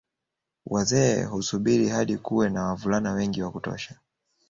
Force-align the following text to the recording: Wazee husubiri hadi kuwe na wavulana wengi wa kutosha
Wazee 0.65 1.23
husubiri 1.23 1.89
hadi 1.89 2.17
kuwe 2.17 2.49
na 2.49 2.63
wavulana 2.65 3.11
wengi 3.13 3.41
wa 3.43 3.51
kutosha 3.51 3.99